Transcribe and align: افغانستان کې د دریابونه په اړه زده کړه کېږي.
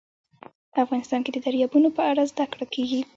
افغانستان 0.83 1.19
کې 1.23 1.31
د 1.33 1.37
دریابونه 1.45 1.89
په 1.97 2.01
اړه 2.11 2.23
زده 2.31 2.45
کړه 2.51 2.65
کېږي. 2.73 3.01